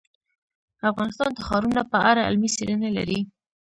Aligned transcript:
افغانستان 0.89 1.29
د 1.33 1.39
ښارونه 1.47 1.81
په 1.91 1.97
اړه 2.09 2.21
علمي 2.27 2.49
څېړنې 2.55 2.89
لري. 2.97 3.19